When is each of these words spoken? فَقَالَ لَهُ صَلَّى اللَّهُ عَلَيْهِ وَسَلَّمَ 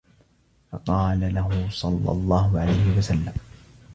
فَقَالَ 0.71 1.33
لَهُ 1.35 1.69
صَلَّى 1.71 2.11
اللَّهُ 2.11 2.59
عَلَيْهِ 2.59 2.97
وَسَلَّمَ 2.97 3.33